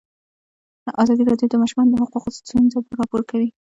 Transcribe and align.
ازادي 1.01 1.23
راډیو 1.31 1.47
د 1.49 1.53
د 1.57 1.61
ماشومانو 1.61 1.99
حقونه 2.01 2.29
ستونزې 2.39 2.77
راپور 2.99 3.21
کړي. 3.29 3.47